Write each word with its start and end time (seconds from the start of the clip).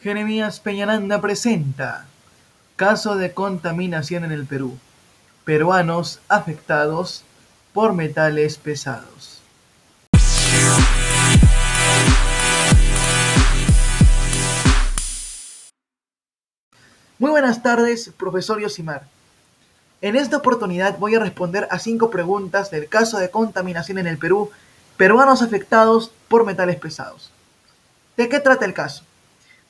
Jeremías 0.00 0.60
Peñaranda 0.60 1.20
presenta 1.20 2.06
Caso 2.76 3.16
de 3.16 3.34
contaminación 3.34 4.24
en 4.24 4.30
el 4.30 4.46
Perú. 4.46 4.78
Peruanos 5.44 6.20
afectados 6.28 7.24
por 7.72 7.94
metales 7.94 8.58
pesados. 8.58 9.42
Muy 17.18 17.32
buenas 17.32 17.64
tardes, 17.64 18.12
profesor 18.16 18.60
Yosimar. 18.60 19.02
En 20.00 20.14
esta 20.14 20.36
oportunidad 20.36 20.96
voy 20.98 21.16
a 21.16 21.18
responder 21.18 21.66
a 21.72 21.80
cinco 21.80 22.08
preguntas 22.08 22.70
del 22.70 22.88
caso 22.88 23.18
de 23.18 23.30
contaminación 23.30 23.98
en 23.98 24.06
el 24.06 24.18
Perú, 24.18 24.52
peruanos 24.96 25.42
afectados 25.42 26.12
por 26.28 26.46
metales 26.46 26.76
pesados. 26.76 27.32
¿De 28.16 28.28
qué 28.28 28.38
trata 28.38 28.64
el 28.64 28.74
caso? 28.74 29.02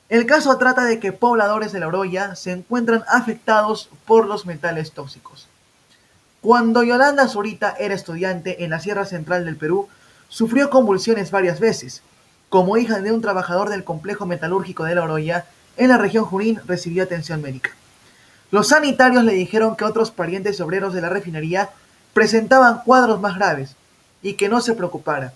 El 0.09 0.25
caso 0.25 0.57
trata 0.57 0.85
de 0.85 0.99
que 0.99 1.13
pobladores 1.13 1.71
de 1.71 1.79
la 1.79 1.87
Oroya 1.87 2.35
se 2.35 2.51
encuentran 2.51 3.03
afectados 3.07 3.89
por 4.07 4.25
los 4.25 4.47
metales 4.47 4.91
tóxicos. 4.91 5.47
Cuando 6.41 6.81
Yolanda 6.81 7.27
Zurita 7.27 7.75
era 7.79 7.93
estudiante 7.93 8.63
en 8.63 8.71
la 8.71 8.79
Sierra 8.79 9.05
Central 9.05 9.45
del 9.45 9.55
Perú, 9.55 9.87
sufrió 10.27 10.71
convulsiones 10.71 11.29
varias 11.29 11.59
veces. 11.59 12.01
Como 12.49 12.77
hija 12.77 13.01
de 13.01 13.11
un 13.11 13.21
trabajador 13.21 13.69
del 13.69 13.83
complejo 13.83 14.25
metalúrgico 14.25 14.83
de 14.83 14.95
la 14.95 15.03
Oroya, 15.03 15.45
en 15.77 15.89
la 15.89 15.99
región 15.99 16.25
Junín 16.25 16.59
recibió 16.65 17.03
atención 17.03 17.43
médica. 17.43 17.69
Los 18.49 18.69
sanitarios 18.69 19.23
le 19.23 19.33
dijeron 19.33 19.75
que 19.75 19.85
otros 19.85 20.09
parientes 20.09 20.59
obreros 20.59 20.95
de 20.95 21.01
la 21.01 21.09
refinería 21.09 21.69
presentaban 22.13 22.81
cuadros 22.83 23.21
más 23.21 23.35
graves 23.35 23.75
y 24.23 24.33
que 24.33 24.49
no 24.49 24.59
se 24.61 24.73
preocupara. 24.73 25.33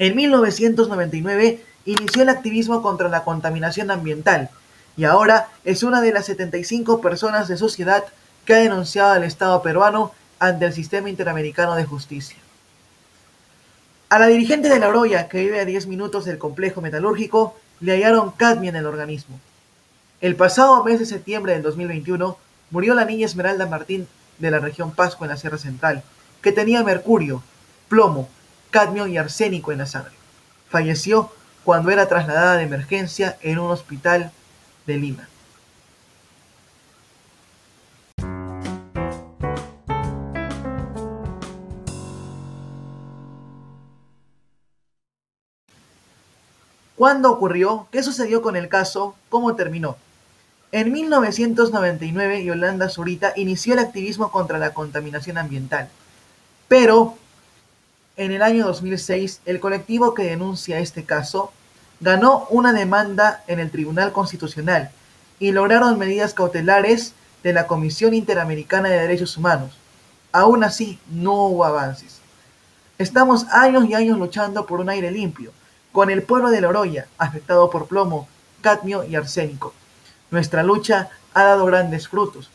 En 0.00 0.16
1999 0.16 1.64
inició 1.86 2.22
el 2.22 2.28
activismo 2.28 2.82
contra 2.82 3.08
la 3.08 3.24
contaminación 3.24 3.90
ambiental 3.90 4.50
y 4.96 5.04
ahora 5.04 5.48
es 5.64 5.82
una 5.82 6.00
de 6.00 6.12
las 6.12 6.26
75 6.26 7.00
personas 7.00 7.48
de 7.48 7.56
sociedad 7.56 8.04
que 8.44 8.54
ha 8.54 8.58
denunciado 8.58 9.12
al 9.12 9.24
Estado 9.24 9.62
peruano 9.62 10.12
ante 10.38 10.66
el 10.66 10.72
Sistema 10.72 11.10
Interamericano 11.10 11.74
de 11.74 11.84
Justicia. 11.84 12.36
A 14.08 14.18
la 14.18 14.26
dirigente 14.26 14.68
de 14.68 14.78
la 14.78 14.88
Oroya, 14.88 15.28
que 15.28 15.40
vive 15.40 15.60
a 15.60 15.64
10 15.64 15.86
minutos 15.88 16.24
del 16.24 16.38
complejo 16.38 16.80
metalúrgico, 16.80 17.56
le 17.80 17.92
hallaron 17.92 18.30
cadmio 18.30 18.70
en 18.70 18.76
el 18.76 18.86
organismo. 18.86 19.38
El 20.20 20.36
pasado 20.36 20.82
mes 20.84 20.98
de 20.98 21.06
septiembre 21.06 21.52
del 21.52 21.62
2021 21.62 22.38
murió 22.70 22.94
la 22.94 23.04
niña 23.04 23.26
Esmeralda 23.26 23.66
Martín 23.66 24.06
de 24.38 24.50
la 24.50 24.60
región 24.60 24.92
Pasco 24.92 25.24
en 25.24 25.30
la 25.30 25.36
Sierra 25.36 25.58
Central, 25.58 26.02
que 26.40 26.52
tenía 26.52 26.82
mercurio, 26.84 27.42
plomo, 27.88 28.28
cadmio 28.70 29.06
y 29.06 29.18
arsénico 29.18 29.72
en 29.72 29.78
la 29.78 29.86
sangre. 29.86 30.14
Falleció 30.68 31.32
cuando 31.66 31.90
era 31.90 32.06
trasladada 32.06 32.58
de 32.58 32.62
emergencia 32.62 33.38
en 33.42 33.58
un 33.58 33.72
hospital 33.72 34.30
de 34.86 34.96
Lima. 34.98 35.28
¿Cuándo 46.94 47.32
ocurrió? 47.32 47.88
¿Qué 47.90 48.04
sucedió 48.04 48.42
con 48.42 48.54
el 48.54 48.68
caso? 48.68 49.16
¿Cómo 49.28 49.56
terminó? 49.56 49.96
En 50.70 50.92
1999, 50.92 52.44
Yolanda 52.44 52.88
Zurita 52.88 53.32
inició 53.34 53.72
el 53.72 53.80
activismo 53.80 54.30
contra 54.30 54.58
la 54.58 54.72
contaminación 54.72 55.36
ambiental, 55.36 55.88
pero 56.68 57.18
en 58.16 58.32
el 58.32 58.42
año 58.42 58.66
2006, 58.66 59.42
el 59.44 59.60
colectivo 59.60 60.14
que 60.14 60.24
denuncia 60.24 60.78
este 60.78 61.04
caso 61.04 61.52
ganó 62.00 62.46
una 62.48 62.72
demanda 62.72 63.44
en 63.46 63.60
el 63.60 63.70
Tribunal 63.70 64.12
Constitucional 64.12 64.90
y 65.38 65.52
lograron 65.52 65.98
medidas 65.98 66.32
cautelares 66.32 67.12
de 67.42 67.52
la 67.52 67.66
Comisión 67.66 68.14
Interamericana 68.14 68.88
de 68.88 69.00
Derechos 69.00 69.36
Humanos. 69.36 69.78
Aún 70.32 70.64
así, 70.64 70.98
no 71.10 71.34
hubo 71.46 71.64
avances. 71.64 72.20
Estamos 72.98 73.46
años 73.50 73.84
y 73.86 73.94
años 73.94 74.18
luchando 74.18 74.64
por 74.64 74.80
un 74.80 74.88
aire 74.88 75.10
limpio, 75.10 75.52
con 75.92 76.10
el 76.10 76.22
pueblo 76.22 76.50
de 76.50 76.62
Loroya, 76.62 77.06
afectado 77.18 77.68
por 77.68 77.86
plomo, 77.86 78.28
cadmio 78.62 79.04
y 79.04 79.14
arsénico. 79.14 79.74
Nuestra 80.30 80.62
lucha 80.62 81.10
ha 81.34 81.44
dado 81.44 81.66
grandes 81.66 82.08
frutos. 82.08 82.50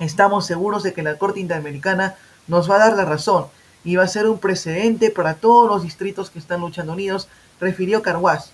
Estamos 0.00 0.46
seguros 0.46 0.82
de 0.82 0.92
que 0.92 1.02
la 1.02 1.16
Corte 1.16 1.40
Interamericana 1.40 2.16
nos 2.48 2.68
va 2.68 2.76
a 2.76 2.78
dar 2.78 2.96
la 2.96 3.04
razón 3.04 3.46
y 3.86 3.94
va 3.94 4.02
a 4.02 4.08
ser 4.08 4.26
un 4.26 4.40
precedente 4.40 5.10
para 5.10 5.34
todos 5.34 5.70
los 5.70 5.84
distritos 5.84 6.28
que 6.28 6.40
están 6.40 6.60
luchando 6.60 6.92
unidos, 6.92 7.28
refirió 7.60 8.02
Carguas, 8.02 8.50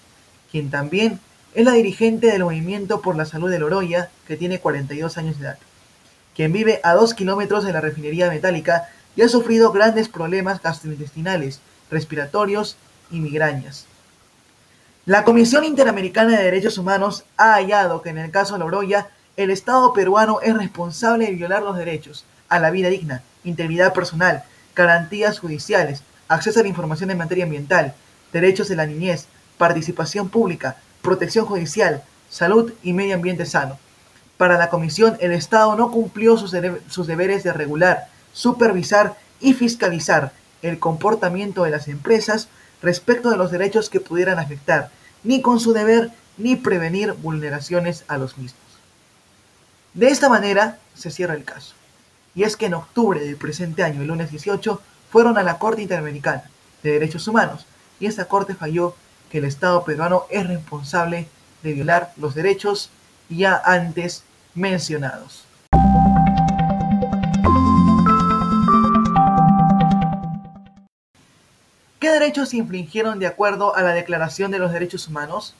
quien 0.50 0.70
también 0.70 1.18
es 1.54 1.64
la 1.64 1.72
dirigente 1.72 2.26
del 2.26 2.44
Movimiento 2.44 3.00
por 3.00 3.16
la 3.16 3.24
Salud 3.24 3.50
de 3.50 3.58
Loroya, 3.58 4.10
que 4.28 4.36
tiene 4.36 4.60
42 4.60 5.16
años 5.16 5.38
de 5.38 5.46
edad, 5.46 5.58
quien 6.36 6.52
vive 6.52 6.80
a 6.84 6.92
2 6.92 7.14
kilómetros 7.14 7.64
de 7.64 7.72
la 7.72 7.80
refinería 7.80 8.28
metálica 8.28 8.90
y 9.16 9.22
ha 9.22 9.28
sufrido 9.28 9.72
grandes 9.72 10.10
problemas 10.10 10.62
gastrointestinales, 10.62 11.60
respiratorios 11.90 12.76
y 13.10 13.20
migrañas. 13.20 13.86
La 15.06 15.24
Comisión 15.24 15.64
Interamericana 15.64 16.36
de 16.36 16.44
Derechos 16.44 16.76
Humanos 16.76 17.24
ha 17.38 17.54
hallado 17.54 18.02
que 18.02 18.10
en 18.10 18.18
el 18.18 18.30
caso 18.30 18.52
de 18.52 18.60
Loroya, 18.60 19.08
el 19.38 19.50
Estado 19.50 19.94
peruano 19.94 20.42
es 20.42 20.54
responsable 20.54 21.24
de 21.24 21.32
violar 21.32 21.62
los 21.62 21.78
derechos 21.78 22.26
a 22.50 22.58
la 22.58 22.70
vida 22.70 22.90
digna, 22.90 23.22
integridad 23.44 23.94
personal, 23.94 24.44
garantías 24.74 25.38
judiciales, 25.38 26.02
acceso 26.28 26.60
a 26.60 26.62
la 26.62 26.68
información 26.68 27.10
en 27.10 27.18
materia 27.18 27.44
ambiental, 27.44 27.94
derechos 28.32 28.68
de 28.68 28.76
la 28.76 28.86
niñez, 28.86 29.26
participación 29.58 30.28
pública, 30.28 30.76
protección 31.02 31.46
judicial, 31.46 32.02
salud 32.30 32.72
y 32.82 32.92
medio 32.92 33.14
ambiente 33.14 33.46
sano. 33.46 33.78
Para 34.36 34.58
la 34.58 34.70
Comisión, 34.70 35.16
el 35.20 35.32
Estado 35.32 35.76
no 35.76 35.90
cumplió 35.90 36.36
sus, 36.36 36.50
deberes 37.06 37.42
de 37.44 37.52
regular, 37.52 38.08
supervisar 38.32 39.16
y 39.40 39.52
fiscalizar 39.54 40.32
el 40.62 40.78
comportamiento 40.78 41.64
de 41.64 41.70
las 41.70 41.88
empresas 41.88 42.48
respecto 42.82 43.30
de 43.30 43.36
los 43.36 43.50
derechos 43.50 43.90
que 43.90 44.00
pudieran 44.00 44.38
afectar, 44.38 44.90
ni 45.22 45.42
con 45.42 45.60
su 45.60 45.72
deber 45.72 46.10
ni 46.38 46.56
prevenir 46.56 47.12
vulneraciones 47.12 48.04
a 48.08 48.16
los 48.16 48.38
mismos. 48.38 48.62
De 49.94 50.08
esta 50.08 50.28
manera 50.28 50.78
se 50.94 51.10
cierra 51.10 51.34
el 51.34 51.44
caso 51.44 51.74
y 52.34 52.44
es 52.44 52.56
que 52.56 52.66
en 52.66 52.74
octubre 52.74 53.20
del 53.20 53.36
presente 53.36 53.82
año, 53.82 54.00
el 54.00 54.08
lunes 54.08 54.30
18, 54.30 54.80
fueron 55.10 55.36
a 55.36 55.42
la 55.42 55.58
Corte 55.58 55.82
Interamericana 55.82 56.44
de 56.82 56.92
Derechos 56.92 57.28
Humanos 57.28 57.66
y 58.00 58.06
esta 58.06 58.26
Corte 58.26 58.54
falló 58.54 58.96
que 59.30 59.38
el 59.38 59.44
Estado 59.44 59.84
peruano 59.84 60.24
es 60.30 60.46
responsable 60.46 61.28
de 61.62 61.72
violar 61.72 62.12
los 62.16 62.34
derechos 62.34 62.90
ya 63.28 63.60
antes 63.64 64.24
mencionados. 64.54 65.44
¿Qué 72.00 72.10
derechos 72.10 72.48
se 72.48 72.56
infringieron 72.56 73.18
de 73.18 73.26
acuerdo 73.26 73.76
a 73.76 73.82
la 73.82 73.92
Declaración 73.92 74.50
de 74.50 74.58
los 74.58 74.72
Derechos 74.72 75.06
Humanos? 75.06 75.54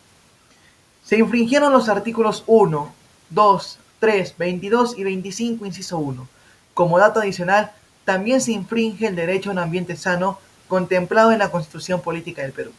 Se 1.04 1.18
infringieron 1.18 1.72
los 1.72 1.88
artículos 1.88 2.42
1, 2.46 2.92
2, 3.30 3.78
3, 4.00 4.34
22 4.38 4.98
y 4.98 5.04
25, 5.04 5.66
inciso 5.66 5.98
1 5.98 6.26
como 6.74 6.98
dato 6.98 7.20
adicional, 7.20 7.72
también 8.04 8.40
se 8.40 8.52
infringe 8.52 9.06
el 9.06 9.16
derecho 9.16 9.50
a 9.50 9.52
un 9.52 9.58
ambiente 9.58 9.96
sano 9.96 10.38
contemplado 10.68 11.32
en 11.32 11.38
la 11.38 11.50
Constitución 11.50 12.00
Política 12.00 12.42
del 12.42 12.52
Perú. 12.52 12.72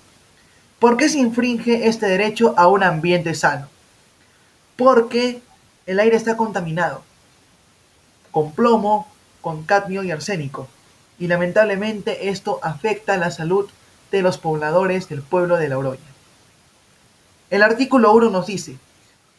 ¿Por 0.79 0.97
qué 0.97 1.07
se 1.09 1.19
infringe 1.19 1.87
este 1.87 2.07
derecho 2.07 2.53
a 2.57 2.67
un 2.67 2.83
ambiente 2.83 3.35
sano? 3.35 3.67
Porque 4.75 5.41
el 5.85 5.99
aire 5.99 6.15
está 6.15 6.35
contaminado 6.35 7.03
con 8.31 8.51
plomo, 8.51 9.07
con 9.41 9.63
cadmio 9.63 10.03
y 10.03 10.11
arsénico, 10.11 10.67
y 11.19 11.27
lamentablemente 11.27 12.29
esto 12.29 12.59
afecta 12.63 13.15
la 13.17 13.29
salud 13.29 13.69
de 14.11 14.23
los 14.23 14.37
pobladores 14.39 15.07
del 15.07 15.21
pueblo 15.21 15.57
de 15.57 15.69
La 15.69 15.77
Oroya. 15.77 16.01
El 17.49 17.61
artículo 17.61 18.11
1 18.13 18.31
nos 18.31 18.47
dice, 18.47 18.77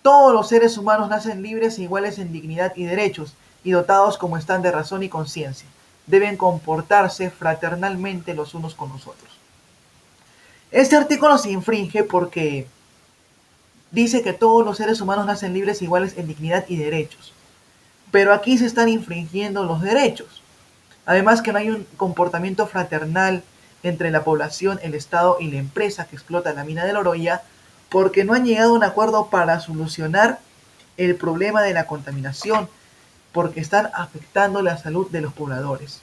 todos 0.02 0.32
los 0.32 0.48
seres 0.48 0.78
humanos 0.78 1.08
nacen 1.08 1.42
libres 1.42 1.78
e 1.78 1.82
iguales 1.82 2.18
en 2.18 2.32
dignidad 2.32 2.72
y 2.76 2.84
derechos, 2.84 3.34
y 3.64 3.72
dotados 3.72 4.18
como 4.18 4.36
están 4.36 4.62
de 4.62 4.70
razón 4.70 5.02
y 5.02 5.08
conciencia. 5.08 5.66
Deben 6.06 6.36
comportarse 6.36 7.30
fraternalmente 7.30 8.34
los 8.34 8.54
unos 8.54 8.74
con 8.74 8.90
los 8.90 9.06
otros. 9.06 9.32
Este 10.70 10.96
artículo 10.96 11.38
se 11.38 11.50
infringe 11.50 12.04
porque 12.04 12.66
dice 13.90 14.22
que 14.22 14.32
todos 14.32 14.64
los 14.64 14.76
seres 14.76 15.00
humanos 15.00 15.24
nacen 15.24 15.54
libres 15.54 15.80
e 15.80 15.84
iguales 15.84 16.14
en 16.18 16.26
dignidad 16.26 16.64
y 16.68 16.76
derechos. 16.76 17.32
Pero 18.10 18.34
aquí 18.34 18.58
se 18.58 18.66
están 18.66 18.88
infringiendo 18.88 19.64
los 19.64 19.80
derechos. 19.80 20.42
Además 21.06 21.42
que 21.42 21.52
no 21.52 21.58
hay 21.58 21.70
un 21.70 21.86
comportamiento 21.96 22.66
fraternal 22.66 23.42
entre 23.82 24.10
la 24.10 24.24
población, 24.24 24.80
el 24.82 24.94
Estado 24.94 25.36
y 25.40 25.50
la 25.50 25.58
empresa 25.58 26.06
que 26.06 26.16
explota 26.16 26.52
la 26.52 26.64
mina 26.64 26.84
de 26.84 26.92
Loroya, 26.92 27.42
porque 27.88 28.24
no 28.24 28.34
han 28.34 28.44
llegado 28.44 28.70
a 28.70 28.76
un 28.76 28.84
acuerdo 28.84 29.26
para 29.26 29.60
solucionar 29.60 30.40
el 30.96 31.16
problema 31.16 31.62
de 31.62 31.74
la 31.74 31.86
contaminación 31.86 32.68
porque 33.34 33.60
están 33.60 33.90
afectando 33.92 34.62
la 34.62 34.78
salud 34.78 35.10
de 35.10 35.20
los 35.20 35.34
pobladores. 35.34 36.00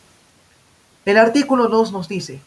El 1.05 1.17
artículo 1.17 1.69
2 1.69 1.93
nos 1.93 2.07
dice, 2.07 2.41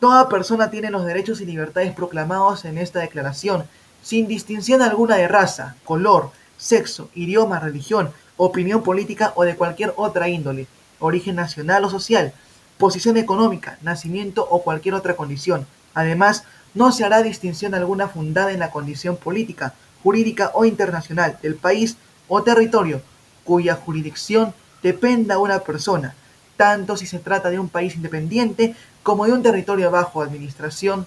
Toda 0.00 0.30
persona 0.30 0.70
tiene 0.70 0.90
los 0.90 1.04
derechos 1.04 1.42
y 1.42 1.44
libertades 1.44 1.92
proclamados 1.92 2.64
en 2.64 2.78
esta 2.78 3.00
declaración 3.00 3.64
sin 4.02 4.26
distinción 4.26 4.80
alguna 4.80 5.16
de 5.16 5.28
raza, 5.28 5.76
color, 5.84 6.30
sexo, 6.56 7.10
idioma, 7.14 7.60
religión, 7.60 8.10
opinión 8.38 8.82
política 8.82 9.34
o 9.36 9.44
de 9.44 9.56
cualquier 9.56 9.92
otra 9.96 10.30
índole, 10.30 10.66
origen 11.00 11.36
nacional 11.36 11.84
o 11.84 11.90
social, 11.90 12.32
posición 12.78 13.18
económica, 13.18 13.76
nacimiento 13.82 14.48
o 14.48 14.62
cualquier 14.62 14.94
otra 14.94 15.16
condición. 15.16 15.66
Además, 15.92 16.44
no 16.72 16.92
se 16.92 17.04
hará 17.04 17.22
distinción 17.22 17.74
alguna 17.74 18.08
fundada 18.08 18.52
en 18.52 18.60
la 18.60 18.70
condición 18.70 19.18
política, 19.18 19.74
jurídica 20.02 20.50
o 20.54 20.64
internacional 20.64 21.38
del 21.42 21.56
país 21.56 21.98
o 22.26 22.42
territorio 22.42 23.02
cuya 23.50 23.74
jurisdicción 23.74 24.54
dependa 24.80 25.38
una 25.38 25.58
persona, 25.58 26.14
tanto 26.56 26.96
si 26.96 27.04
se 27.04 27.18
trata 27.18 27.50
de 27.50 27.58
un 27.58 27.68
país 27.68 27.96
independiente 27.96 28.76
como 29.02 29.26
de 29.26 29.32
un 29.32 29.42
territorio 29.42 29.90
bajo 29.90 30.22
administración 30.22 31.04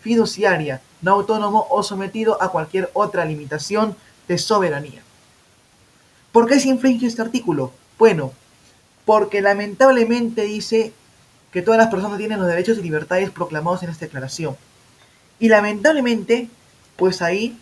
fiduciaria, 0.00 0.80
no 1.02 1.12
autónomo 1.12 1.68
o 1.70 1.84
sometido 1.84 2.42
a 2.42 2.48
cualquier 2.50 2.90
otra 2.94 3.24
limitación 3.24 3.94
de 4.26 4.38
soberanía. 4.38 5.02
¿Por 6.32 6.48
qué 6.48 6.58
se 6.58 6.68
infringe 6.68 7.06
este 7.06 7.22
artículo? 7.22 7.70
Bueno, 7.96 8.32
porque 9.04 9.40
lamentablemente 9.40 10.42
dice 10.42 10.92
que 11.52 11.62
todas 11.62 11.78
las 11.78 11.90
personas 11.90 12.18
tienen 12.18 12.40
los 12.40 12.48
derechos 12.48 12.78
y 12.78 12.82
libertades 12.82 13.30
proclamados 13.30 13.84
en 13.84 13.90
esta 13.90 14.06
declaración. 14.06 14.56
Y 15.38 15.48
lamentablemente, 15.48 16.48
pues 16.96 17.22
ahí 17.22 17.56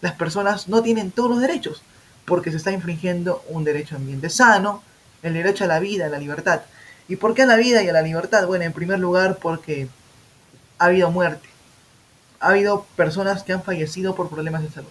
las 0.00 0.14
personas 0.14 0.66
no 0.66 0.82
tienen 0.82 1.12
todos 1.12 1.30
los 1.30 1.40
derechos, 1.40 1.82
porque 2.24 2.50
se 2.50 2.56
está 2.56 2.72
infringiendo 2.72 3.44
un 3.48 3.64
derecho 3.64 3.96
ambiente 3.96 4.30
sano, 4.30 4.82
el 5.22 5.34
derecho 5.34 5.64
a 5.64 5.66
la 5.66 5.80
vida, 5.80 6.06
a 6.06 6.08
la 6.08 6.18
libertad. 6.18 6.62
¿Y 7.08 7.16
por 7.16 7.34
qué 7.34 7.42
a 7.42 7.46
la 7.46 7.56
vida 7.56 7.82
y 7.82 7.88
a 7.88 7.92
la 7.92 8.02
libertad? 8.02 8.46
Bueno, 8.46 8.64
en 8.64 8.72
primer 8.72 8.98
lugar 8.98 9.38
porque 9.40 9.88
ha 10.78 10.86
habido 10.86 11.10
muerte. 11.10 11.48
Ha 12.40 12.48
habido 12.48 12.86
personas 12.96 13.42
que 13.42 13.52
han 13.52 13.62
fallecido 13.62 14.14
por 14.14 14.28
problemas 14.28 14.62
de 14.62 14.70
salud. 14.70 14.88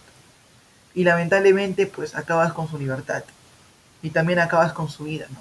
Y 0.95 1.03
lamentablemente, 1.03 1.87
pues 1.87 2.15
acabas 2.15 2.53
con 2.53 2.69
su 2.69 2.77
libertad. 2.77 3.23
Y 4.01 4.11
también 4.11 4.39
acabas 4.39 4.73
con 4.73 4.89
su 4.89 5.05
vida, 5.05 5.27
¿no? 5.31 5.39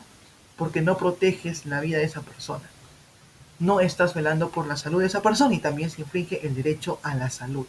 Porque 0.56 0.80
no 0.80 0.96
proteges 0.96 1.66
la 1.66 1.80
vida 1.80 1.98
de 1.98 2.04
esa 2.04 2.20
persona. 2.20 2.64
No 3.58 3.80
estás 3.80 4.14
velando 4.14 4.50
por 4.50 4.66
la 4.66 4.76
salud 4.76 5.00
de 5.00 5.06
esa 5.06 5.22
persona 5.22 5.54
y 5.54 5.58
también 5.58 5.90
se 5.90 6.02
infringe 6.02 6.46
el 6.46 6.54
derecho 6.54 6.98
a 7.02 7.14
la 7.14 7.30
salud 7.30 7.66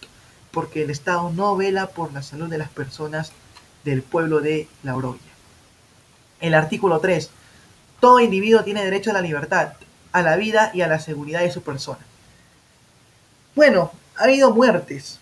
porque 0.53 0.83
el 0.83 0.91
Estado 0.91 1.31
no 1.31 1.57
vela 1.57 1.87
por 1.87 2.13
la 2.13 2.21
salud 2.21 2.47
de 2.47 2.59
las 2.59 2.69
personas 2.69 3.31
del 3.83 4.01
pueblo 4.01 4.39
de 4.39 4.68
La 4.83 4.95
Oroya. 4.95 5.19
El 6.39 6.53
artículo 6.53 7.00
3. 7.00 7.30
Todo 8.00 8.19
individuo 8.19 8.63
tiene 8.63 8.83
derecho 8.83 9.12
a 9.12 9.13
la 9.13 9.21
libertad, 9.21 9.74
a 10.12 10.21
la 10.21 10.35
vida 10.35 10.71
y 10.74 10.81
a 10.81 10.88
la 10.88 11.00
seguridad 11.00 11.41
de 11.41 11.51
su 11.51 11.62
persona. 11.62 12.00
Bueno, 13.56 13.91
ha 14.18 14.24
habido 14.24 14.53
muertes. 14.53 15.19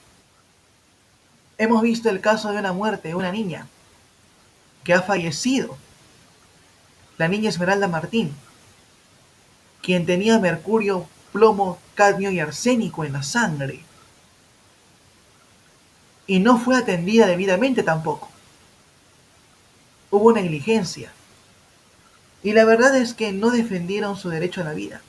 Hemos 1.58 1.82
visto 1.82 2.10
el 2.10 2.22
caso 2.22 2.52
de 2.52 2.58
una 2.58 2.74
muerte 2.74 3.10
de 3.10 3.16
una 3.16 3.32
niña 3.32 3.68
que 4.84 4.94
ha 4.94 5.02
fallecido. 5.02 5.78
La 7.18 7.28
niña 7.28 7.50
Esmeralda 7.50 7.88
Martín, 7.88 8.34
quien 9.82 10.06
tenía 10.06 10.40
mercurio, 10.40 11.08
plomo, 11.32 11.78
cadmio 11.94 12.32
y 12.32 12.40
arsénico 12.40 13.04
en 13.04 13.14
la 13.14 13.24
sangre 13.24 13.84
y 16.32 16.40
no 16.40 16.58
fue 16.58 16.78
atendida 16.78 17.28
debidamente 17.28 17.84
tampoco. 17.84 18.30
Hubo 20.12 20.34
negligencia. 20.34 21.12
Y 22.44 22.54
la 22.54 22.66
verdad 22.66 22.96
es 22.96 23.14
que 23.14 23.32
no 23.32 23.50
defendieron 23.50 24.18
su 24.18 24.30
derecho 24.30 24.62
a 24.62 24.66
la 24.66 24.74
vida, 24.74 25.02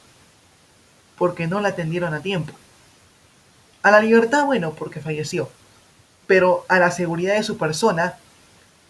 porque 1.18 1.46
no 1.46 1.60
la 1.60 1.68
atendieron 1.68 2.14
a 2.14 2.22
tiempo. 2.22 2.52
A 3.82 3.90
la 3.90 4.00
libertad, 4.00 4.46
bueno, 4.46 4.74
porque 4.74 5.00
falleció, 5.00 5.50
pero 6.26 6.64
a 6.68 6.78
la 6.78 6.90
seguridad 6.90 7.34
de 7.34 7.42
su 7.42 7.58
persona, 7.58 8.14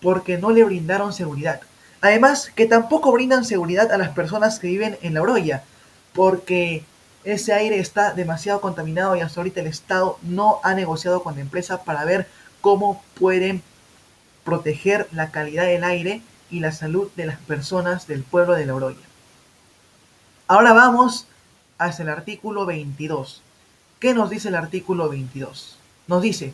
porque 0.01 0.39
no 0.39 0.51
le 0.51 0.65
brindaron 0.65 1.13
seguridad. 1.13 1.61
Además, 2.01 2.51
que 2.55 2.67
tampoco 2.67 3.13
brindan 3.13 3.45
seguridad 3.45 3.91
a 3.93 3.97
las 3.97 4.11
personas 4.11 4.59
que 4.59 4.67
viven 4.67 4.99
en 5.03 5.15
la 5.15 5.23
Oroya, 5.23 5.63
porque 6.13 6.85
ese 7.25 7.53
aire 7.53 7.79
está 7.79 8.13
demasiado 8.13 8.61
contaminado 8.61 9.15
y 9.17 9.21
hasta 9.21 9.41
ahorita 9.41 9.61
el 9.61 9.69
Estado 9.69 10.19
no 10.23 10.59
ha 10.65 10.75
negociado 10.75 11.23
con 11.23 11.37
la 11.37 11.41
empresa 11.41 11.85
para 11.85 12.05
ver 12.05 12.27
cómo 12.61 13.03
pueden 13.15 13.63
proteger 14.45 15.09
la 15.13 15.31
calidad 15.31 15.65
del 15.65 15.85
aire 15.85 16.23
y 16.51 16.61
la 16.61 16.73
salud 16.73 17.11
de 17.17 17.27
las 17.27 17.39
personas 17.39 18.07
del 18.07 18.23
pueblo 18.23 18.55
de 18.55 18.67
La 18.67 18.75
Oroya. 18.75 18.99
Ahora 20.49 20.73
vamos 20.73 21.27
hacia 21.79 22.03
el 22.03 22.09
artículo 22.09 22.67
22. 22.67 23.43
¿Qué 23.99 24.15
nos 24.15 24.31
dice 24.31 24.49
el 24.49 24.57
artículo 24.57 25.09
22? 25.09 25.79
Nos 26.09 26.23
dice, 26.23 26.53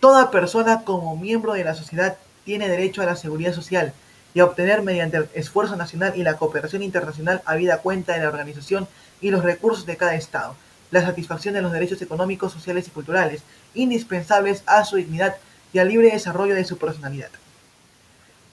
toda 0.00 0.30
persona 0.30 0.82
como 0.82 1.16
miembro 1.16 1.54
de 1.54 1.64
la 1.64 1.74
sociedad 1.74 2.16
tiene 2.44 2.68
derecho 2.68 3.02
a 3.02 3.06
la 3.06 3.16
seguridad 3.16 3.54
social 3.54 3.92
y 4.34 4.40
a 4.40 4.44
obtener 4.44 4.82
mediante 4.82 5.16
el 5.16 5.28
esfuerzo 5.34 5.76
nacional 5.76 6.12
y 6.16 6.22
la 6.22 6.36
cooperación 6.36 6.82
internacional 6.82 7.42
habida 7.44 7.78
cuenta 7.78 8.14
de 8.14 8.20
la 8.20 8.28
organización 8.28 8.88
y 9.20 9.30
los 9.30 9.44
recursos 9.44 9.86
de 9.86 9.96
cada 9.96 10.14
Estado, 10.14 10.54
la 10.90 11.02
satisfacción 11.02 11.54
de 11.54 11.62
los 11.62 11.72
derechos 11.72 12.02
económicos, 12.02 12.52
sociales 12.52 12.88
y 12.88 12.90
culturales, 12.90 13.42
indispensables 13.74 14.62
a 14.66 14.84
su 14.84 14.96
dignidad 14.96 15.36
y 15.72 15.78
al 15.78 15.88
libre 15.88 16.10
desarrollo 16.10 16.54
de 16.54 16.64
su 16.64 16.78
personalidad. 16.78 17.30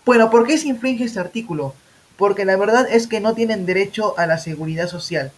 Bueno, 0.05 0.29
¿por 0.29 0.47
qué 0.47 0.57
se 0.57 0.67
infringe 0.67 1.03
este 1.03 1.19
artículo? 1.19 1.73
Porque 2.15 2.45
la 2.45 2.55
verdad 2.57 2.87
es 2.89 3.07
que 3.07 3.19
no 3.19 3.33
tienen 3.33 3.65
derecho 3.65 4.17
a 4.17 4.25
la 4.25 4.37
seguridad 4.37 4.87
social. 4.87 5.31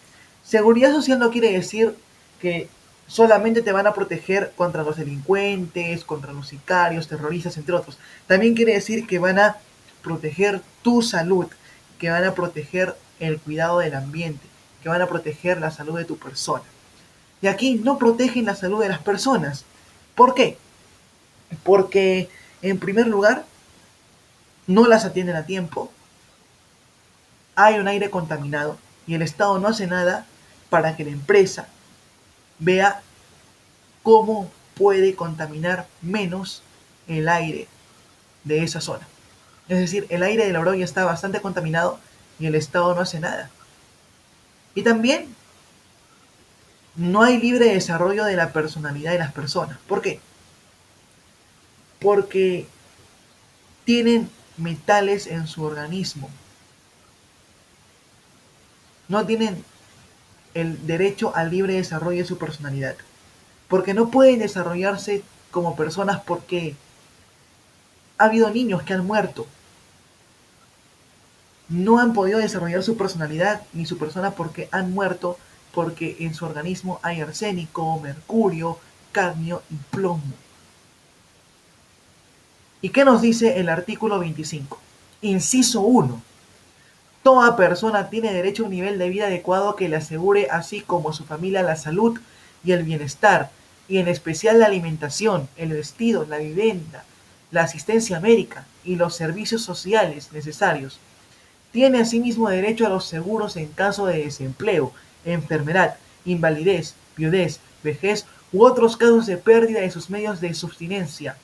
Seguridad 0.43 0.93
social 0.93 1.19
no 1.19 1.31
quiere 1.31 1.51
decir 1.51 1.95
que 2.39 2.69
solamente 3.07 3.61
te 3.61 3.71
van 3.71 3.87
a 3.87 3.93
proteger 3.93 4.53
contra 4.55 4.83
los 4.83 4.97
delincuentes, 4.97 6.05
contra 6.05 6.31
los 6.31 6.47
sicarios, 6.47 7.07
terroristas, 7.07 7.57
entre 7.57 7.75
otros. 7.75 7.97
También 8.27 8.55
quiere 8.55 8.73
decir 8.73 9.07
que 9.07 9.19
van 9.19 9.39
a 9.39 9.57
proteger 10.01 10.61
tu 10.81 11.01
salud, 11.01 11.47
que 11.97 12.09
van 12.09 12.23
a 12.23 12.35
proteger 12.35 12.95
el 13.19 13.39
cuidado 13.39 13.79
del 13.79 13.95
ambiente, 13.95 14.45
que 14.81 14.89
van 14.89 15.01
a 15.01 15.07
proteger 15.07 15.59
la 15.59 15.71
salud 15.71 15.97
de 15.97 16.05
tu 16.05 16.17
persona. 16.17 16.63
Y 17.41 17.47
aquí 17.47 17.75
no 17.83 17.97
protegen 17.97 18.45
la 18.45 18.55
salud 18.55 18.81
de 18.81 18.89
las 18.89 18.99
personas. 18.99 19.65
¿Por 20.15 20.33
qué? 20.33 20.57
Porque, 21.63 22.29
en 22.61 22.79
primer 22.79 23.07
lugar, 23.07 23.45
no 24.67 24.87
las 24.87 25.05
atienden 25.05 25.35
a 25.35 25.45
tiempo, 25.45 25.91
hay 27.55 27.79
un 27.79 27.87
aire 27.87 28.09
contaminado 28.09 28.77
y 29.07 29.15
el 29.15 29.21
Estado 29.21 29.59
no 29.59 29.67
hace 29.67 29.87
nada 29.87 30.25
para 30.69 30.95
que 30.95 31.03
la 31.03 31.11
empresa 31.11 31.67
vea 32.59 33.01
cómo 34.03 34.49
puede 34.75 35.15
contaminar 35.15 35.87
menos 36.01 36.61
el 37.07 37.27
aire 37.27 37.67
de 38.43 38.63
esa 38.63 38.79
zona. 38.79 39.07
Es 39.67 39.77
decir, 39.79 40.05
el 40.09 40.23
aire 40.23 40.45
de 40.45 40.53
la 40.53 40.59
Oroya 40.59 40.85
está 40.85 41.03
bastante 41.03 41.41
contaminado 41.41 41.99
y 42.39 42.45
el 42.45 42.55
Estado 42.55 42.95
no 42.95 43.01
hace 43.01 43.19
nada. 43.19 43.49
Y 44.75 44.83
también 44.83 45.35
no 46.95 47.23
hay 47.23 47.39
libre 47.39 47.73
desarrollo 47.73 48.25
de 48.25 48.35
la 48.35 48.53
personalidad 48.53 49.11
de 49.11 49.19
las 49.19 49.31
personas. 49.31 49.77
¿Por 49.87 50.01
qué? 50.01 50.19
Porque 51.99 52.67
tienen 53.85 54.29
metales 54.57 55.27
en 55.27 55.47
su 55.47 55.63
organismo. 55.63 56.29
No 59.07 59.25
tienen 59.25 59.63
el 60.53 60.85
derecho 60.85 61.35
al 61.35 61.51
libre 61.51 61.73
desarrollo 61.73 62.19
de 62.19 62.27
su 62.27 62.37
personalidad. 62.37 62.95
Porque 63.67 63.93
no 63.93 64.09
pueden 64.09 64.39
desarrollarse 64.39 65.23
como 65.51 65.75
personas 65.75 66.21
porque 66.21 66.75
ha 68.17 68.25
habido 68.25 68.49
niños 68.49 68.83
que 68.83 68.93
han 68.93 69.05
muerto 69.05 69.47
no 71.69 71.99
han 71.99 72.13
podido 72.13 72.39
desarrollar 72.39 72.83
su 72.83 72.97
personalidad 72.97 73.61
ni 73.73 73.85
su 73.85 73.97
persona 73.97 74.31
porque 74.31 74.67
han 74.71 74.91
muerto 74.91 75.37
porque 75.71 76.17
en 76.19 76.33
su 76.33 76.45
organismo 76.45 76.99
hay 77.03 77.21
arsénico, 77.21 77.99
mercurio, 77.99 78.79
cadmio 79.11 79.61
y 79.69 79.75
plomo. 79.75 80.23
¿Y 82.81 82.89
qué 82.89 83.03
nos 83.03 83.21
dice 83.21 83.59
el 83.59 83.67
artículo 83.67 84.19
25? 84.19 84.79
Inciso 85.21 85.81
1. 85.81 86.21
Toda 87.23 87.57
persona 87.57 88.09
tiene 88.09 88.31
derecho 88.31 88.63
a 88.63 88.65
un 88.67 88.71
nivel 88.71 88.97
de 88.97 89.09
vida 89.09 89.25
adecuado 89.25 89.75
que 89.75 89.89
le 89.89 89.97
asegure 89.97 90.47
así 90.49 90.79
como 90.79 91.09
a 91.09 91.13
su 91.13 91.25
familia 91.25 91.61
la 91.61 91.75
salud 91.75 92.17
y 92.63 92.71
el 92.71 92.83
bienestar, 92.83 93.51
y 93.89 93.97
en 93.97 94.07
especial 94.07 94.59
la 94.59 94.67
alimentación, 94.67 95.49
el 95.57 95.73
vestido, 95.73 96.25
la 96.25 96.37
vivienda, 96.37 97.03
la 97.51 97.63
asistencia 97.63 98.21
médica 98.21 98.65
y 98.85 98.95
los 98.95 99.13
servicios 99.13 99.61
sociales 99.61 100.29
necesarios 100.31 100.99
tiene 101.73 101.99
asimismo 101.99 102.49
derecho 102.49 102.85
a 102.85 102.89
los 102.89 103.05
seguros 103.05 103.57
en 103.57 103.67
caso 103.67 104.05
de 104.05 104.23
desempleo, 104.23 104.93
enfermedad, 105.25 105.97
invalidez, 106.23 106.95
viudez, 107.17 107.59
vejez 107.83 108.25
u 108.53 108.63
otros 108.63 108.95
casos 108.95 109.25
de 109.25 109.35
pérdida 109.35 109.81
de 109.81 109.91
sus 109.91 110.09
medios 110.09 110.39
de 110.39 110.53
subsistencia, 110.53 111.35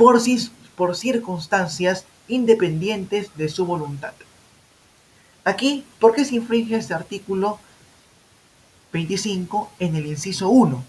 por, 0.00 0.18
por 0.76 0.96
circunstancias 0.96 2.06
independientes 2.26 3.36
de 3.36 3.48
su 3.50 3.66
voluntad. 3.66 4.14
Aquí, 5.44 5.84
¿por 5.98 6.14
qué 6.14 6.24
se 6.24 6.36
infringe 6.36 6.76
este 6.76 6.94
artículo 6.94 7.58
25 8.92 9.70
en 9.78 9.96
el 9.96 10.06
inciso 10.06 10.48
1? 10.48 10.82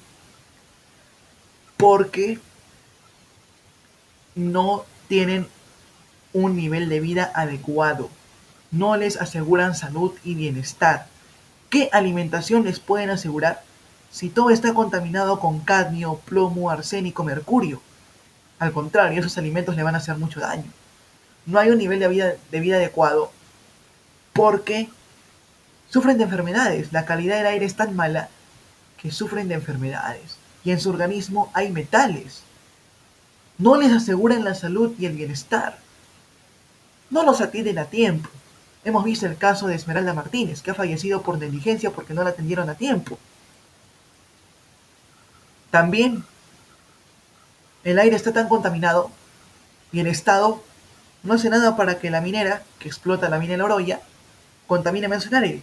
porque 1.81 2.37
no 4.35 4.85
tienen 5.07 5.47
un 6.31 6.55
nivel 6.55 6.89
de 6.89 6.99
vida 6.99 7.31
adecuado, 7.33 8.07
no 8.69 8.97
les 8.97 9.17
aseguran 9.17 9.73
salud 9.73 10.13
y 10.23 10.35
bienestar. 10.35 11.07
¿Qué 11.71 11.89
alimentación 11.91 12.65
les 12.65 12.79
pueden 12.79 13.09
asegurar 13.09 13.63
si 14.11 14.29
todo 14.29 14.51
está 14.51 14.75
contaminado 14.75 15.39
con 15.39 15.61
cadmio, 15.61 16.17
plomo, 16.23 16.69
arsénico, 16.69 17.23
mercurio? 17.23 17.81
Al 18.61 18.73
contrario, 18.73 19.19
esos 19.19 19.39
alimentos 19.39 19.75
le 19.75 19.81
van 19.81 19.95
a 19.95 19.97
hacer 19.97 20.17
mucho 20.17 20.39
daño. 20.39 20.71
No 21.47 21.57
hay 21.57 21.71
un 21.71 21.79
nivel 21.79 21.99
de 21.99 22.07
vida, 22.07 22.33
de 22.51 22.59
vida 22.59 22.75
adecuado 22.75 23.31
porque 24.33 24.87
sufren 25.89 26.19
de 26.19 26.25
enfermedades. 26.25 26.93
La 26.93 27.05
calidad 27.05 27.37
del 27.37 27.47
aire 27.47 27.65
es 27.65 27.75
tan 27.75 27.95
mala 27.95 28.29
que 29.01 29.09
sufren 29.09 29.47
de 29.47 29.55
enfermedades. 29.55 30.37
Y 30.63 30.69
en 30.69 30.79
su 30.79 30.91
organismo 30.91 31.49
hay 31.55 31.71
metales. 31.71 32.43
No 33.57 33.77
les 33.77 33.91
aseguran 33.91 34.43
la 34.43 34.53
salud 34.53 34.93
y 34.99 35.07
el 35.07 35.13
bienestar. 35.13 35.79
No 37.09 37.23
los 37.23 37.41
atienden 37.41 37.79
a 37.79 37.85
tiempo. 37.85 38.29
Hemos 38.85 39.03
visto 39.03 39.25
el 39.25 39.37
caso 39.37 39.65
de 39.65 39.73
Esmeralda 39.73 40.13
Martínez, 40.13 40.61
que 40.61 40.69
ha 40.69 40.75
fallecido 40.75 41.23
por 41.23 41.39
negligencia 41.39 41.89
porque 41.89 42.13
no 42.13 42.23
la 42.23 42.29
atendieron 42.29 42.69
a 42.69 42.75
tiempo. 42.75 43.17
También 45.71 46.23
el 47.83 47.99
aire 47.99 48.15
está 48.15 48.31
tan 48.33 48.47
contaminado 48.47 49.11
y 49.91 49.99
el 49.99 50.07
Estado 50.07 50.63
no 51.23 51.33
hace 51.33 51.49
nada 51.49 51.75
para 51.75 51.99
que 51.99 52.09
la 52.09 52.21
minera, 52.21 52.63
que 52.79 52.87
explota 52.87 53.29
la 53.29 53.39
mina 53.39 53.51
de 53.51 53.57
la 53.57 53.65
Oroya, 53.65 54.01
contamine 54.67 55.07
menos 55.07 55.27
el 55.27 55.35
aire. 55.35 55.61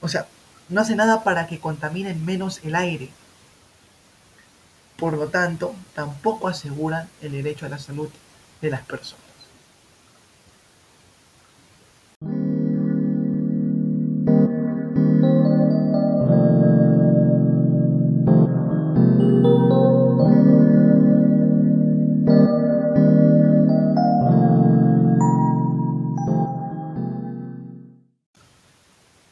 O 0.00 0.08
sea, 0.08 0.26
no 0.68 0.80
hace 0.80 0.96
nada 0.96 1.24
para 1.24 1.46
que 1.46 1.58
contaminen 1.60 2.24
menos 2.24 2.60
el 2.64 2.74
aire. 2.74 3.10
Por 4.96 5.14
lo 5.14 5.28
tanto, 5.28 5.74
tampoco 5.94 6.48
aseguran 6.48 7.08
el 7.22 7.32
derecho 7.32 7.66
a 7.66 7.70
la 7.70 7.78
salud 7.78 8.08
de 8.60 8.70
las 8.70 8.82
personas. 8.82 9.29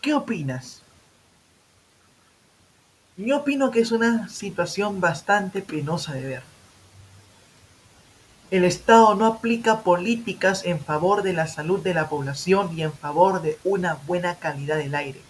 ¿Qué 0.01 0.15
opinas? 0.15 0.83
Yo 3.17 3.39
opino 3.39 3.73
que 3.73 3.81
es 3.81 3.91
una 3.91 4.29
situación 4.29 5.01
bastante 5.01 5.61
penosa 5.61 6.13
de 6.13 6.25
ver. 6.25 6.43
El 8.53 8.65
Estado 8.65 9.17
no 9.17 9.27
aplica 9.27 9.81
políticas 9.81 10.65
en 10.65 10.79
favor 10.79 11.25
de 11.25 11.33
la 11.33 11.49
salud 11.49 11.81
de 11.81 11.95
la 11.95 12.09
población 12.09 12.79
y 12.79 12.83
en 12.83 12.93
favor 12.93 13.43
de 13.43 13.59
una 13.65 13.95
buena 14.07 14.37
calidad 14.37 14.77
del 14.77 14.95
aire. 14.95 15.21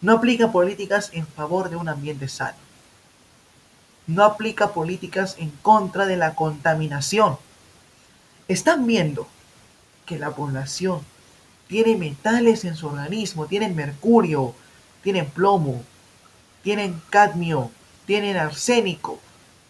No 0.00 0.12
aplica 0.12 0.52
políticas 0.52 1.10
en 1.12 1.26
favor 1.26 1.68
de 1.68 1.74
un 1.74 1.88
ambiente 1.88 2.28
sano. 2.28 2.56
No 4.06 4.22
aplica 4.22 4.68
políticas 4.68 5.34
en 5.38 5.50
contra 5.50 6.06
de 6.06 6.16
la 6.16 6.36
contaminación. 6.36 7.36
Están 8.46 8.86
viendo 8.86 9.26
que 10.06 10.20
la 10.20 10.30
población 10.30 11.00
tiene 11.68 11.96
metales 11.96 12.64
en 12.64 12.74
su 12.74 12.88
organismo, 12.88 13.46
tienen 13.46 13.76
mercurio, 13.76 14.54
tienen 15.02 15.26
plomo, 15.30 15.82
tienen 16.62 17.00
cadmio, 17.10 17.70
tienen 18.06 18.36
arsénico. 18.36 19.20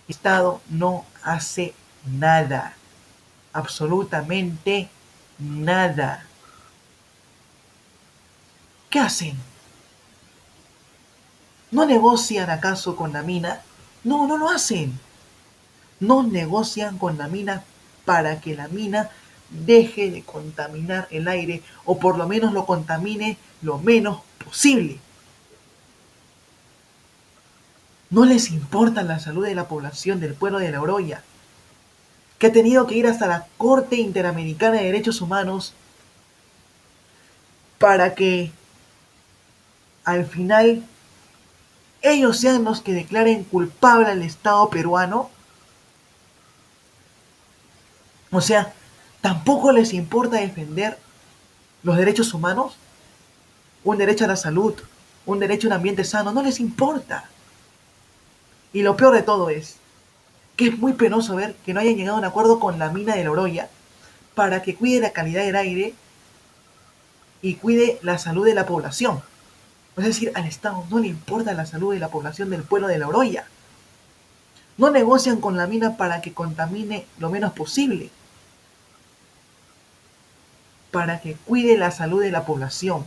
El 0.07 0.15
Estado 0.15 0.61
no 0.71 1.05
hace 1.23 1.75
nada, 2.07 2.75
absolutamente 3.53 4.89
nada. 5.39 6.25
¿Qué 8.89 9.01
hacen? 9.01 9.37
¿No 11.71 11.85
negocian 11.85 12.49
acaso 12.49 12.97
con 12.97 13.13
la 13.13 13.23
mina? 13.23 13.61
No, 14.05 14.27
no 14.27 14.39
lo 14.39 14.49
hacen. 14.49 14.99
No 16.01 16.23
negocian 16.23 16.97
con 16.97 17.19
la 17.19 17.29
mina 17.29 17.65
para 18.05 18.41
que 18.41 18.55
la 18.55 18.69
mina 18.69 19.11
deje 19.51 20.11
de 20.11 20.23
contaminar 20.23 21.09
el 21.11 21.29
aire 21.29 21.63
o 21.85 21.99
por 21.99 22.19
lo 22.19 22.29
menos 22.29 22.53
lo 22.53 22.67
contamine 22.67 23.39
lo 23.63 23.79
menos 23.79 24.21
posible. 24.45 24.99
No 28.11 28.25
les 28.25 28.51
importa 28.51 29.03
la 29.03 29.19
salud 29.19 29.45
de 29.45 29.55
la 29.55 29.69
población 29.69 30.21
del 30.21 30.35
pueblo 30.35 30.59
de 30.59 30.71
La 30.71 30.81
Oroya, 30.81 31.23
que 32.39 32.47
ha 32.47 32.53
tenido 32.53 32.87
que 32.87 32.95
ir 32.95 33.07
hasta 33.07 33.27
la 33.27 33.47
Corte 33.57 33.97
Interamericana 33.97 34.77
de 34.77 34.85
Derechos 34.85 35.21
Humanos 35.21 35.75
para 37.79 38.15
que 38.15 38.51
al 40.05 40.25
final 40.25 40.83
ellos 42.01 42.39
sean 42.39 42.65
los 42.65 42.81
que 42.81 42.93
declaren 42.93 43.45
culpable 43.45 44.09
al 44.09 44.23
Estado 44.23 44.71
peruano. 44.71 45.31
O 48.31 48.41
sea, 48.41 48.73
tampoco 49.21 49.73
les 49.73 49.93
importa 49.93 50.37
defender 50.37 50.99
los 51.83 51.97
derechos 51.97 52.35
humanos, 52.35 52.77
un 53.85 53.99
derecho 53.99 54.25
a 54.25 54.29
la 54.29 54.37
salud, 54.37 54.75
un 55.27 55.39
derecho 55.39 55.67
a 55.67 55.71
un 55.71 55.75
ambiente 55.75 56.05
sano, 56.05 56.33
no 56.33 56.43
les 56.43 56.61
importa. 56.61 57.25
Y 58.73 58.83
lo 58.83 58.97
peor 58.97 59.15
de 59.15 59.23
todo 59.23 59.51
es 59.51 59.77
que 60.57 60.69
es 60.69 60.79
muy 60.79 60.93
penoso 60.93 61.37
ver 61.37 61.55
que 61.65 61.73
no 61.73 61.81
hayan 61.81 61.97
llegado 61.97 62.17
a 62.17 62.21
un 62.21 62.25
acuerdo 62.25 62.59
con 62.59 62.79
la 62.79 62.91
mina 62.91 63.15
de 63.15 63.25
la 63.25 63.31
Oroya 63.31 63.69
para 64.35 64.63
que 64.63 64.75
cuide 64.75 65.01
la 65.01 65.13
calidad 65.13 65.45
del 65.45 65.57
aire 65.57 65.95
y 67.43 67.55
cuide 67.55 67.99
la 68.03 68.19
salud 68.19 68.45
de 68.45 68.55
la 68.55 68.67
población. 68.67 69.23
Es 69.97 70.05
decir, 70.05 70.33
al 70.35 70.47
Estado 70.47 70.85
no 70.91 70.99
le 70.99 71.09
importa 71.09 71.55
la 71.55 71.67
salud 71.67 71.93
de 71.93 72.01
la 72.01 72.09
población 72.09 72.51
del 72.51 72.63
pueblo 72.63 72.89
de 72.89 72.99
la 72.99 73.09
Oroya. 73.09 73.47
No 74.77 74.91
negocian 74.91 75.41
con 75.41 75.57
la 75.57 75.67
mina 75.67 75.97
para 75.97 76.21
que 76.21 76.33
contamine 76.35 77.07
lo 77.19 77.31
menos 77.31 77.53
posible. 77.53 78.11
Para 80.91 81.21
que 81.21 81.35
cuide 81.35 81.77
la 81.77 81.91
salud 81.91 82.23
de 82.23 82.31
la 82.31 82.47
población. 82.47 83.05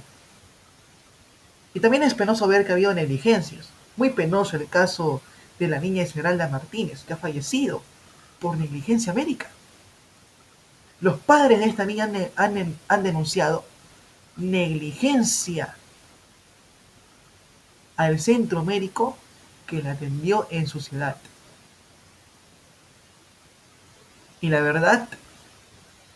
Y 1.73 1.79
también 1.79 2.03
es 2.03 2.13
penoso 2.13 2.47
ver 2.47 2.65
que 2.65 2.71
ha 2.71 2.75
habido 2.75 2.93
negligencias. 2.93 3.69
Muy 3.97 4.09
penoso 4.09 4.57
el 4.57 4.67
caso 4.67 5.21
de 5.59 5.67
la 5.67 5.79
niña 5.79 6.03
Esmeralda 6.03 6.47
Martínez, 6.47 7.03
que 7.03 7.13
ha 7.13 7.17
fallecido 7.17 7.81
por 8.39 8.57
negligencia 8.57 9.13
médica. 9.13 9.49
Los 10.99 11.19
padres 11.19 11.59
de 11.59 11.65
esta 11.65 11.85
niña 11.85 12.09
han, 12.35 12.75
han 12.87 13.03
denunciado 13.03 13.63
negligencia 14.37 15.75
al 17.97 18.19
centro 18.19 18.63
médico 18.63 19.17
que 19.67 19.81
la 19.81 19.91
atendió 19.91 20.47
en 20.49 20.67
su 20.67 20.79
ciudad. 20.79 21.17
Y 24.41 24.49
la 24.49 24.61
verdad 24.61 25.07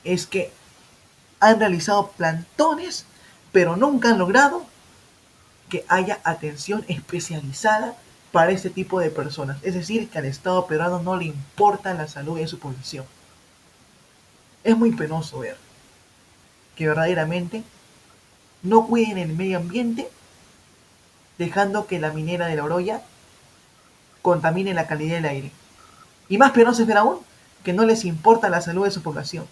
es 0.03 0.25
que 0.25 0.51
han 1.39 1.59
realizado 1.59 2.11
plantones, 2.11 3.05
pero 3.51 3.75
nunca 3.75 4.09
han 4.09 4.19
logrado 4.19 4.65
que 5.69 5.85
haya 5.87 6.19
atención 6.23 6.85
especializada 6.87 7.95
para 8.31 8.51
este 8.51 8.69
tipo 8.69 8.99
de 8.99 9.09
personas. 9.09 9.57
Es 9.63 9.73
decir, 9.73 10.09
que 10.09 10.17
al 10.17 10.25
Estado 10.25 10.67
peruano 10.67 11.01
no 11.01 11.15
le 11.15 11.25
importa 11.25 11.93
la 11.93 12.07
salud 12.07 12.37
de 12.37 12.47
su 12.47 12.59
población. 12.59 13.05
Es 14.63 14.77
muy 14.77 14.91
penoso 14.91 15.39
ver 15.39 15.57
que 16.75 16.87
verdaderamente 16.87 17.63
no 18.61 18.87
cuiden 18.87 19.17
el 19.17 19.33
medio 19.33 19.57
ambiente, 19.57 20.09
dejando 21.37 21.87
que 21.87 21.99
la 21.99 22.11
minera 22.11 22.47
de 22.47 22.55
la 22.55 22.63
Oroya 22.63 23.01
contamine 24.21 24.73
la 24.73 24.87
calidad 24.87 25.15
del 25.15 25.25
aire. 25.25 25.51
Y 26.27 26.37
más 26.37 26.51
penoso 26.51 26.81
es 26.81 26.87
ver 26.87 26.97
aún 26.97 27.19
que 27.63 27.73
no 27.73 27.85
les 27.85 28.05
importa 28.05 28.49
la 28.49 28.61
salud 28.61 28.85
de 28.85 28.91
su 28.91 29.01
población. 29.01 29.45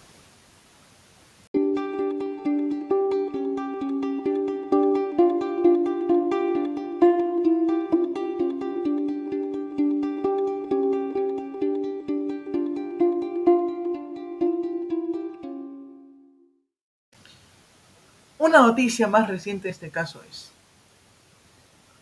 Una 18.54 18.68
noticia 18.68 19.08
más 19.08 19.28
reciente 19.28 19.64
de 19.64 19.72
este 19.72 19.90
caso 19.90 20.22
es, 20.30 20.52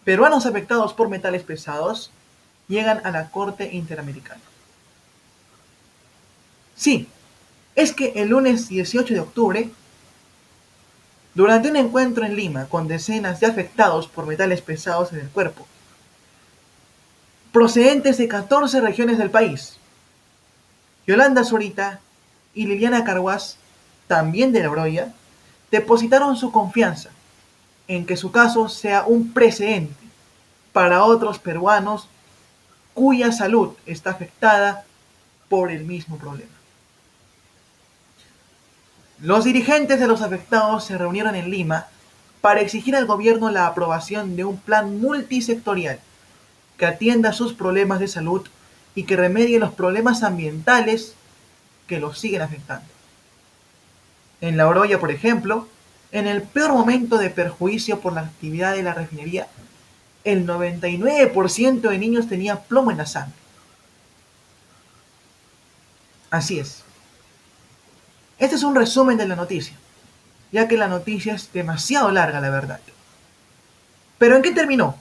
peruanos 0.03 0.45
afectados 0.45 0.93
por 0.93 1.07
metales 1.07 1.43
pesados 1.43 2.11
llegan 2.67 2.99
a 3.05 3.11
la 3.11 3.29
Corte 3.29 3.69
Interamericana. 3.71 4.41
Sí, 6.75 7.07
es 7.73 7.93
que 7.93 8.11
el 8.17 8.27
lunes 8.27 8.67
18 8.67 9.13
de 9.13 9.19
octubre, 9.21 9.69
durante 11.35 11.69
un 11.69 11.77
encuentro 11.77 12.25
en 12.25 12.35
Lima 12.35 12.65
con 12.65 12.89
decenas 12.89 13.39
de 13.39 13.47
afectados 13.47 14.09
por 14.09 14.25
metales 14.25 14.61
pesados 14.61 15.13
en 15.13 15.21
el 15.21 15.29
cuerpo, 15.29 15.65
procedentes 17.53 18.17
de 18.17 18.27
14 18.27 18.81
regiones 18.81 19.17
del 19.17 19.31
país. 19.31 19.77
Yolanda 21.07 21.45
Zurita 21.45 22.01
y 22.53 22.65
Liliana 22.65 23.05
Carguas, 23.05 23.55
también 24.07 24.51
de 24.51 24.63
La 24.63 24.67
Broya, 24.67 25.13
depositaron 25.71 26.35
su 26.35 26.51
confianza 26.51 27.09
en 27.87 28.05
que 28.05 28.17
su 28.17 28.31
caso 28.31 28.69
sea 28.69 29.05
un 29.05 29.33
precedente 29.33 29.95
para 30.73 31.03
otros 31.03 31.39
peruanos 31.39 32.07
cuya 32.93 33.31
salud 33.31 33.71
está 33.85 34.11
afectada 34.11 34.85
por 35.49 35.71
el 35.71 35.85
mismo 35.85 36.17
problema. 36.17 36.51
Los 39.19 39.43
dirigentes 39.43 39.99
de 39.99 40.07
los 40.07 40.21
afectados 40.21 40.85
se 40.85 40.97
reunieron 40.97 41.35
en 41.35 41.49
Lima 41.49 41.87
para 42.41 42.61
exigir 42.61 42.95
al 42.95 43.05
gobierno 43.05 43.51
la 43.51 43.67
aprobación 43.67 44.35
de 44.35 44.45
un 44.45 44.57
plan 44.57 44.99
multisectorial 44.99 45.99
que 46.77 46.87
atienda 46.87 47.31
sus 47.31 47.53
problemas 47.53 47.99
de 47.99 48.07
salud 48.07 48.47
y 48.95 49.03
que 49.03 49.15
remedie 49.15 49.59
los 49.59 49.71
problemas 49.73 50.23
ambientales 50.23 51.13
que 51.87 51.99
los 51.99 52.19
siguen 52.19 52.41
afectando. 52.41 52.90
En 54.41 54.57
La 54.57 54.67
Oroya, 54.67 54.99
por 54.99 55.11
ejemplo, 55.11 55.67
en 56.11 56.27
el 56.27 56.41
peor 56.41 56.73
momento 56.73 57.17
de 57.17 57.29
perjuicio 57.29 57.99
por 57.99 58.13
la 58.13 58.21
actividad 58.21 58.73
de 58.73 58.83
la 58.83 58.93
refinería, 58.93 59.47
el 60.23 60.45
99% 60.45 61.81
de 61.81 61.97
niños 61.97 62.27
tenía 62.27 62.59
plomo 62.59 62.91
en 62.91 62.97
la 62.97 63.05
sangre. 63.05 63.33
Así 66.29 66.59
es. 66.59 66.83
Este 68.39 68.55
es 68.55 68.63
un 68.63 68.75
resumen 68.75 69.17
de 69.17 69.27
la 69.27 69.35
noticia, 69.35 69.75
ya 70.51 70.67
que 70.67 70.77
la 70.77 70.87
noticia 70.87 71.35
es 71.35 71.53
demasiado 71.53 72.11
larga, 72.11 72.41
la 72.41 72.49
verdad. 72.49 72.79
Pero 74.17 74.35
¿en 74.35 74.41
qué 74.41 74.51
terminó? 74.51 74.97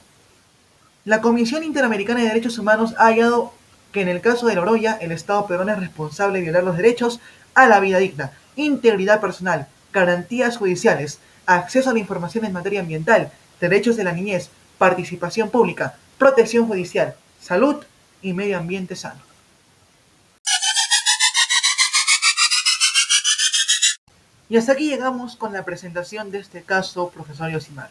La 1.05 1.21
Comisión 1.21 1.65
Interamericana 1.65 2.21
de 2.21 2.29
Derechos 2.29 2.59
Humanos 2.59 2.95
ha 2.99 3.07
hallado 3.07 3.55
que 3.93 4.03
en 4.03 4.09
el 4.09 4.21
caso 4.21 4.47
de 4.47 4.55
Loroya, 4.55 4.99
el 5.01 5.13
Estado 5.13 5.47
peruano 5.47 5.73
es 5.73 5.81
responsable 5.81 6.39
de 6.39 6.45
violar 6.45 6.65
los 6.65 6.77
derechos 6.77 7.21
a 7.55 7.67
la 7.67 7.81
vida 7.81 7.99
digna, 7.99 8.33
integridad 8.57 9.21
personal, 9.21 9.69
garantías 9.93 10.57
judiciales, 10.57 11.19
acceso 11.47 11.91
a 11.91 11.93
la 11.93 11.99
información 11.99 12.45
en 12.45 12.53
materia 12.53 12.81
ambiental, 12.81 13.33
derechos 13.61 13.97
de 13.97 14.05
la 14.05 14.13
niñez, 14.13 14.51
participación 14.79 15.51
pública, 15.51 15.97
protección 16.19 16.67
judicial, 16.67 17.15
salud 17.41 17.85
y 18.23 18.33
medio 18.33 18.59
ambiente 18.59 18.97
sano. 18.97 19.21
Y 24.49 24.57
hasta 24.57 24.73
aquí 24.73 24.89
llegamos 24.89 25.37
con 25.37 25.53
la 25.53 25.65
presentación 25.65 26.33
de 26.33 26.41
este 26.41 26.63
caso, 26.63 27.11
profesor 27.11 27.51
Yosimar. 27.51 27.91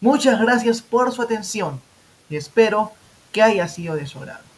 Muchas 0.00 0.40
gracias 0.40 0.80
por 0.80 1.12
su 1.12 1.20
atención 1.20 1.80
y 2.30 2.36
espero 2.36 2.92
que 3.32 3.42
haya 3.42 3.68
sido 3.68 3.94
de 3.94 4.06
su 4.06 4.18
agrado. 4.18 4.53